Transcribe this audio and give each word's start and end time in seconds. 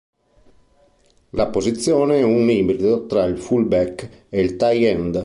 La 1.33 1.45
posizione 1.49 2.21
è 2.21 2.23
un 2.23 2.49
ibrido 2.49 3.05
tra 3.05 3.25
il 3.25 3.37
fullback 3.37 4.25
e 4.29 4.41
il 4.41 4.55
tight 4.55 4.83
end. 4.83 5.19